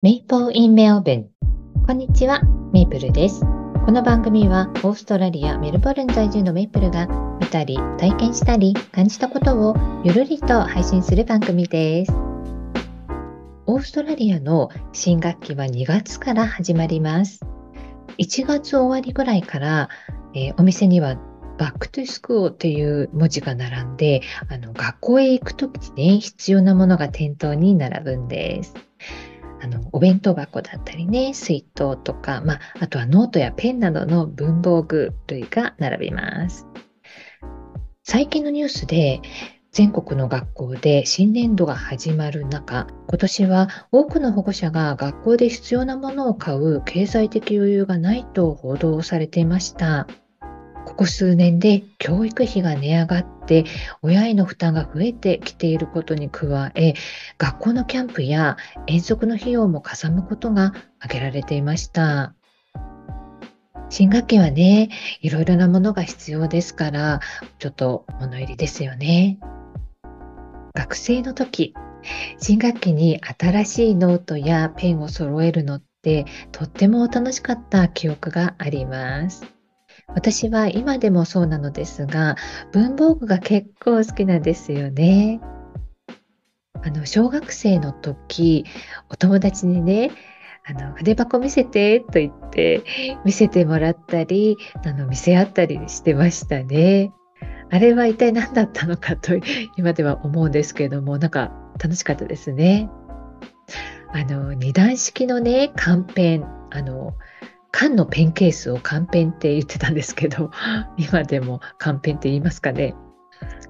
[0.00, 1.28] メイポーインメオブン。
[1.84, 2.40] こんにちは、
[2.72, 3.40] メイプルです。
[3.84, 7.08] この番組はオーストラリア・メルボルン在住のメイプルが
[7.40, 9.74] 見たり、体験したり、感じたことを
[10.04, 12.12] ゆるりと配信する番組です。
[13.66, 17.40] オーストラリアの新学期は2月から始まります。
[18.18, 19.88] 1月終わりぐらいから、
[20.32, 21.16] えー、お店には
[21.58, 28.74] バックトゥスクールという文字が並んで、あの学校へ行くときにね、必要なものが店頭に並ぶんです。
[29.60, 36.66] あのお弁当箱だったりね水筒とか、まあ、あとはノートやペンなどの文房具類が並びます。
[38.04, 39.20] 最近のニュースで
[39.70, 50.06] 全国の学校で新年度が始まる中今年は多くの保護者が学校で必要なものを買う経済的余裕がないと報道されていました。
[50.88, 53.66] ここ数年で教育費が値上がって
[54.00, 56.94] 親への負担が増えてきていることに加え
[57.36, 58.56] 学校のキャンプや
[58.86, 62.34] 遠足の費用もかさむことが挙げられていました
[63.90, 64.88] 新学期はね
[65.20, 67.20] いろいろなものが必要ですから
[67.58, 69.38] ちょっと物入りですよね
[70.72, 71.74] 学生の時
[72.38, 79.57] 新学期に新しいノートやペンを揃えるのってとっても楽しかった記憶があります。
[80.14, 82.36] 私は今でもそうなのですが、
[82.72, 85.40] 文房具が結構好きなんですよね。
[86.82, 88.64] あの小学生の時、
[89.10, 90.10] お友達にね、
[90.64, 92.82] あの筆箱見せてと言って
[93.24, 97.12] 見せてもらったり、あの見せ合ったりしてましたね。
[97.70, 99.32] あれは一体何だったのかと
[99.76, 102.88] 今では思うんですけれども、なんか楽しかったですね。
[104.12, 107.14] あの二段式のね、カンペン、あの
[107.78, 110.50] 缶のペンケースを缶ペンって言ってたんですけど、
[110.98, 112.96] 今でも缶ペンって言いますかね。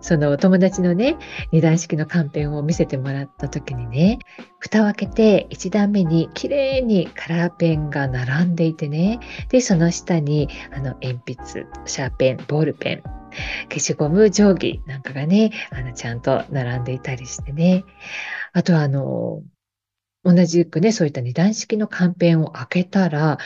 [0.00, 1.18] そのお友達のね、
[1.52, 4.18] 二段式の缶ペンを見せてもらった時にね、
[4.60, 9.20] 蓋を開けて1段目に綺麗にカラーペンが並んでいてね、
[9.50, 13.02] で、その下にあの鉛筆、シャーペン、ボールペン、
[13.68, 17.84] 消しゴム、定規なんかがね、あのちゃんと並んでいたりしてね。
[18.54, 19.42] あとはあの、
[20.24, 23.38] 同じくね、そういった二段式の缶ペンを開けたら、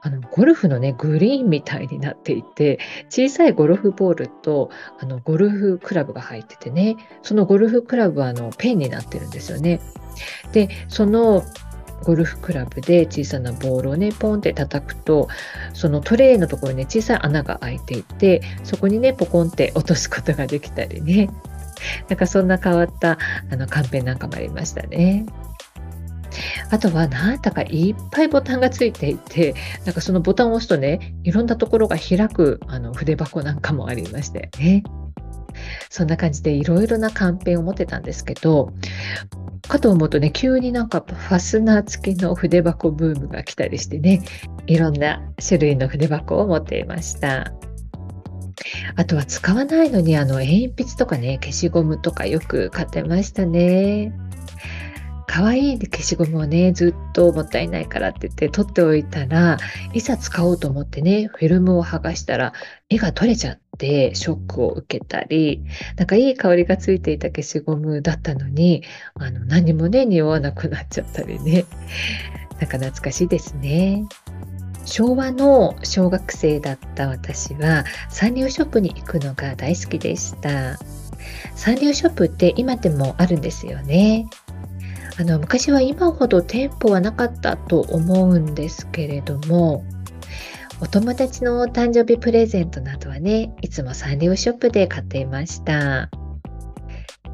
[0.00, 2.78] あのゴルフのね、グリーンみたいになっていて、
[3.08, 4.70] 小さいゴルフボールと
[5.00, 9.80] あのゴルフクラブが入っててね、そのゴルフクラブはあのペンになってるんですよね。
[10.52, 11.42] で、その
[12.04, 15.28] ゴルフクラブで小さなボールをね、ポンって叩くと、
[15.74, 21.28] そのトレーのところにね、小さい穴が開いていて、そこにね、ポコンって落とすことができたりね。
[22.08, 23.18] なんかそんな変わった
[23.50, 25.26] あのカンペなんかもありましたね。
[26.70, 34.82] あとはなんだかいっぱいボタンがついていて、なんかそのボタンを押すとね、いろんなところが開くあの筆箱なんかもありましたよね。
[35.90, 38.72] そんな感じでいろいろなカンペを持ってたんですけど、
[39.68, 44.22] かと思うとね、急になんかファスナー付きの筆箱ブームが来たりしてね、
[44.66, 47.52] いろんな種類の筆箱を持っていました。
[48.96, 54.12] あとは使わないのにあの鉛筆とかね、消しゴムとかよく買ってましたね。
[55.28, 59.58] 可愛い消しゴムをね、ずっともったいないからって言って取っておいたら、
[59.92, 62.54] いざ使おうと思ってね、フィルムを剥がしたら、
[62.88, 65.62] 絵が取れちゃってショックを受けたり、
[65.96, 68.82] なんかいい香りがついていた消しゴムだったのに、
[69.14, 71.66] あの何もね、匂わなくなっちゃったりね。
[72.58, 74.04] なんか懐かしいですね。
[74.86, 80.78] 昭和の小学生だった私はサンリオショップに行くのが大好きでした。
[81.54, 84.26] サンリオショップって今でもあるんですよね。
[85.20, 89.84] あの昔は今ほど店舗はなかったと思うんですけれども
[90.80, 96.08] お友達の誕生日プレゼントなどはねいつもサンリオショップで買っていました。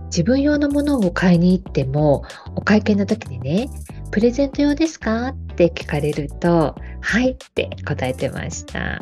[0.07, 2.25] 自分用のものを買いに行っても
[2.55, 3.69] お会計の時にね
[4.13, 5.29] プレゼント用ですか？
[5.29, 9.01] って聞かれるとはいって答えてました。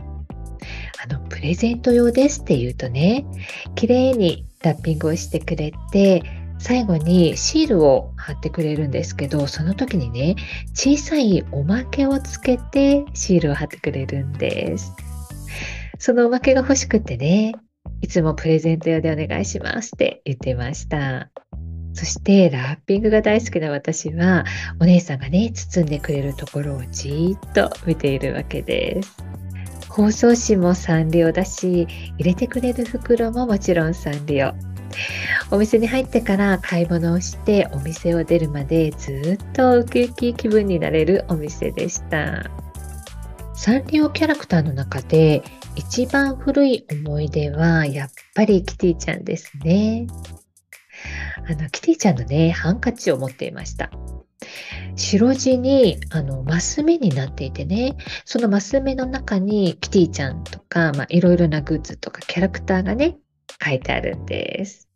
[1.04, 3.26] あのプレゼント用ですって言うとね
[3.75, 6.22] 綺麗にラッピングをしてくれて
[6.62, 10.36] 最後にシールを貼ってくれるんですけど、その時にね、
[10.74, 14.92] 小さいおまけをつけてシールを貼ってくれるんです。
[15.98, 17.56] そのおまけが欲しくてね、
[18.00, 21.31] いつもプレゼント用でお願いしますって言ってました。
[21.94, 24.44] そしてラッピングが大好きな私は
[24.81, 29.16] お姉さんがね包んでくれるところをじーっと見ているわけです。
[29.88, 31.88] 包装紙もサンリオだし
[32.19, 34.71] 入れてくれる袋ももちろんサンリオ。
[35.50, 42.50] お店に入ってから買い物をしてお店を出るまでずっとウキウキ気分になれるお店でした。
[43.54, 45.42] サンリオキャラクターの中で
[45.76, 50.06] 一番古い思い出はやっぱりキティちゃんですね。
[51.48, 53.90] あのキティちゃんのね、ハンカチを持っていました。
[54.96, 63.16] 白地にあのマス目になっていてね、そのマス目の中にキティちゃんとか、まあ、いろいろなグッズとかキャラクターがね、
[63.64, 64.88] 書いてあるんです。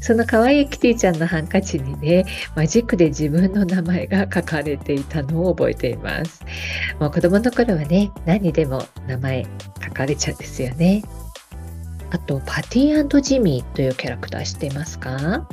[0.00, 2.24] その可愛いキティちゃんのハンカチにね、
[2.56, 6.44] マジックで自分の名前が書かれていたのを覚えています。
[6.98, 9.46] もう子供の頃はね、何でも名前
[9.84, 11.04] 書かれちゃうんですよね。
[12.10, 15.48] あと、パティジミーというキャラクター知っていますか？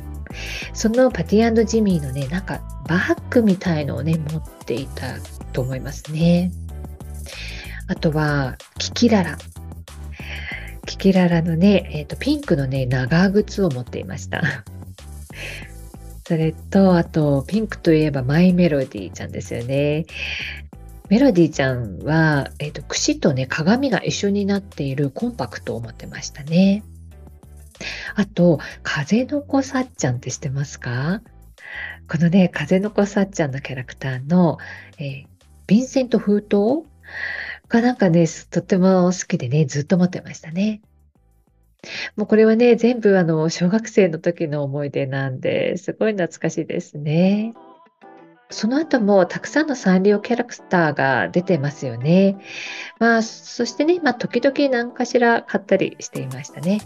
[0.72, 5.18] そのパティジミーのね、なんかバッグみたいのをね、持っていた
[5.52, 6.50] と思いますね。
[7.86, 9.38] あとは、キキララ。
[10.92, 14.42] キキララのね、え、ー、と、ピンクのね、長靴を持っていました。
[16.28, 20.04] それと、あと、ピンクといえばマイメロディーちゃんですよね。
[21.08, 26.82] メロディーちゃんは、えっ、ー、と、櫛とね、鏡が一緒になっているコンパクトを持ってましたね。
[28.14, 31.22] あと、風の子さっちゃんって知ってますか？
[32.06, 34.58] このね、風の子さっちゃんのキャラクターの、
[34.98, 35.26] えー、
[35.68, 36.92] ヴィンセント封筒？
[37.72, 40.82] がなんかね、とっても好きでね、ずっと持ってましたね。
[42.14, 47.54] もうこれはね、全部あの、小学生の時の思い出なんで、すごい懐かしいですね。
[48.50, 52.36] その後もたくさんのサンリオキャラクターが出てますよね。
[52.98, 56.82] まあ、そしてね、まあ、時々何かしら買ったりしていましたね。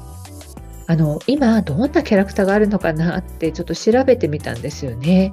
[0.88, 5.32] あの、今どんなキャラクターがあるのかなってちょっと調べてみたんですよね。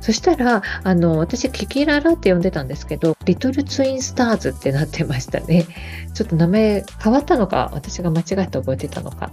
[0.00, 5.66] そしたら、あの、私、キキララって呼んでたんですけど、リトルツインスターズってなってましたね。
[6.14, 9.30] ちょっと名前変わったのか、私が間違えて覚えてたのか。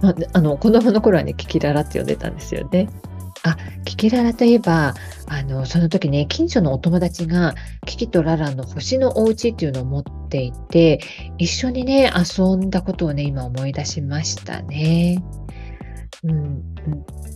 [0.00, 2.88] まあ、あの、子供の頃はね、キキララって呼んでたんですよね。
[3.46, 4.94] あ、キキララといえば、
[5.26, 7.54] あの、その時ね、近所のお友達が、
[7.86, 10.98] キキとララの星のお家っていうのを持っていて、
[11.36, 15.22] 一緒にね、遊んだことをね、今思い出しましたね。
[16.22, 16.62] うん、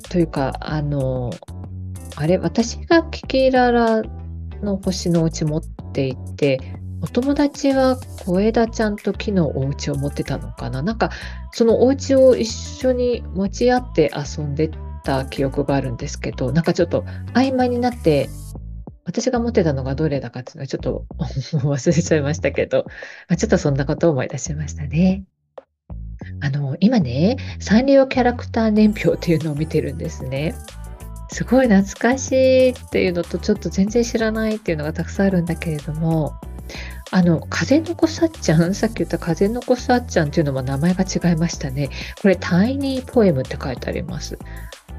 [0.08, 1.30] というか、あの、
[2.16, 4.02] あれ、私がキキララ
[4.62, 5.62] の星のお家持っ
[5.92, 6.58] ていて、
[7.02, 10.82] お友達は小枝ちゃんと木のお家を持ってたのかな？
[10.82, 11.10] なんか、
[11.52, 14.70] そのお家を一緒に持ち合って遊んで
[15.02, 17.04] た記憶があるんですけど、なんかちょっと
[17.34, 18.28] 曖昧になって、
[19.04, 21.06] 私が持ってたのがどれだかっていうのはちょっと
[21.66, 22.84] 忘れちゃいましたけど、
[23.28, 25.24] まあ、ちょっとそんなことを思い出しましたね。
[26.40, 30.54] あの、今ね、サンリオキャラクター年表っていうのを見てるんですね。
[31.30, 36.34] すごい懐かしいっていうのと、ちょっと全然知らないっていうのがたくさんあるんだけれども、
[37.10, 41.88] あの、風の子さっちゃん、さっき言った風の子さっちゃんっていうのも名前が違いましたね。
[42.20, 44.38] これ、タイニーポエムって書いてあります。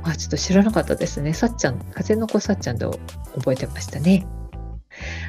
[0.03, 1.33] あ、ちょっと知らなかったですね。
[1.33, 2.85] さっちゃん、風の子さっちゃんで
[3.35, 4.25] 覚えてましたね。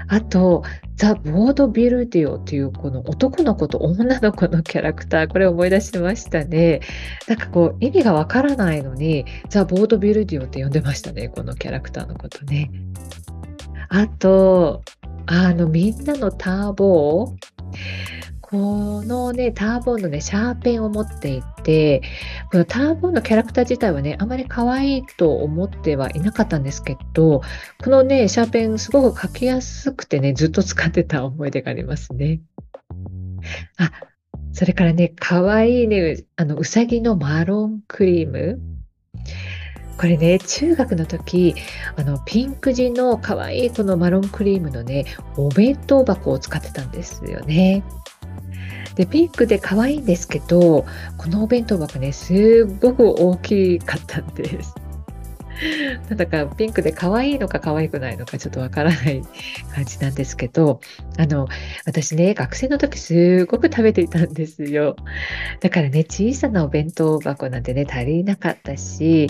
[0.09, 0.63] あと、
[0.97, 6.81] ザ・ボードビルディオっていうこの男の子と女の子のキャラクター、これ思い出しましたね。
[7.29, 12.71] なんかこう、意味がわからないのに、ザ・ボードビルディオって呼んでましたね、このキャラクターのことね。
[13.89, 14.83] あと、
[15.27, 18.20] あの、みんなのターボー
[18.50, 22.02] このね、ターボンのね、シャーペンを持っていて、
[22.50, 27.43] このターボンのキャラクター自体はね、あまり可愛いと思ってはいなかったんですけど、
[27.85, 32.41] このね、シャーペンすごく書きやすくてね、ずっと使ってた思い出がありますね。
[33.79, 33.93] あ、
[34.52, 38.58] それからね、可愛いね、あの、うさぎのマロンクリーム。
[39.97, 41.55] これね、中学の時、
[41.94, 45.05] あの、ピンク地の可愛いこのマロンクリームのね、
[45.37, 47.85] お弁当箱を使ってたんですよね。
[48.94, 50.85] で、ピンクで可愛いんですけど、
[51.16, 54.75] このお弁当箱ね、すっごく大きかったんです。
[56.09, 59.23] なんだかピンクで可愛いのか可愛くないのかちょっとわからない
[59.75, 60.80] 感じなんですけど、
[61.18, 61.49] あの、
[61.85, 64.97] 私ね、学生の時すごく食べていたんですよ。
[65.61, 69.28] だからね、小さなお弁当箱なんてね、足りなかったし、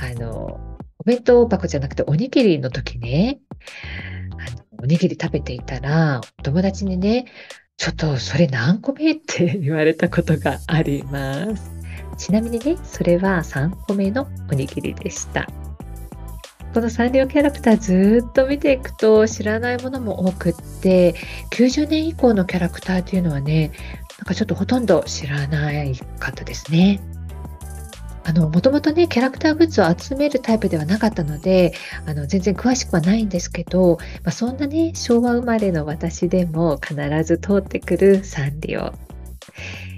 [0.00, 0.58] あの、
[0.98, 3.40] お弁当箱じゃなくておにぎりの時ね、
[4.32, 7.26] あのおにぎり食べていたら、友達にね、
[7.78, 11.70] ちょっとそれ何個目って言われたことがあります。
[12.16, 15.46] ちなみにね、それは3個目のおにぎりでした。
[16.74, 21.14] このサンリオキャラクターずっと見ていくと知らないものも多くって、
[21.52, 23.70] 90年以降のキャラクターっていうのはね、
[24.18, 27.00] なんかちょっとほとんど知らないかったですね。
[28.28, 31.72] あの、もともとね、キャラクターグッズを集めるタイプではなかったので、
[32.04, 36.94] あの、全然詳しくはないんですけど、まあ、そんなね、昭和生まれの私でも必
[37.24, 38.92] ず通ってくるサンリオ。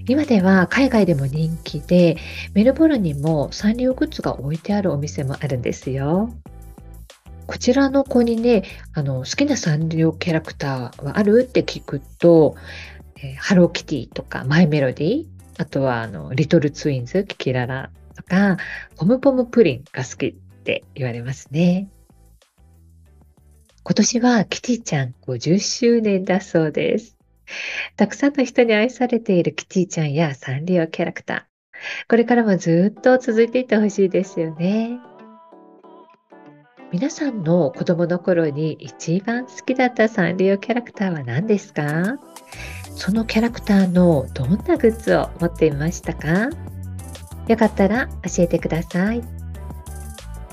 [0.06, 2.18] 今では海外でも人気で、
[2.54, 6.32] メルボルンにもサンリオグッズが置いてあるお店もあるんですよ。
[7.48, 8.62] こちらの子にね、
[8.94, 12.54] あの、好きなサンリオキャラクターはあるって聞くと、
[13.16, 15.24] えー、ハローキティとかマイメロディ
[15.58, 18.56] あとはあの、リトルツインズ、キキララとか、
[18.96, 21.88] ポムポムプリンが好きって言われますね。
[23.82, 27.16] 今年はキティちゃん50周年だそうです。
[27.96, 31.40] たくさんの人に愛されているキティちゃんやサンリオキャラクター。
[32.08, 35.00] これからもずっと続いていってほしいですよね。
[36.92, 42.18] 皆さんの子供の頃に一番好きだったサンリオキャラクターは何ですか？
[42.94, 46.50] そのキャラクターのどんなグッズを持っていましたか？
[47.50, 49.22] よかったら教えてください。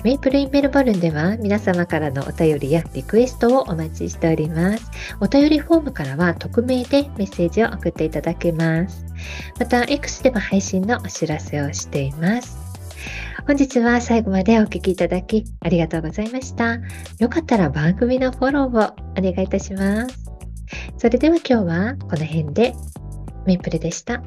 [0.02, 4.90] メイプルインメルボルンでは皆様からのお便りやリクエストをお待ちしております。
[5.20, 9.04] お便りフォームからは匿名でメッセージを送っていただけます。
[9.60, 12.58] また、X でも配信のお知らせをしています。
[13.46, 16.78] 本日は最後までお聴きいただきありがとうございました。
[17.20, 20.16] よかったら番組のフォローをお願いいたします。
[20.96, 22.74] それでは今日はこの辺で
[23.46, 24.20] メイプルでした。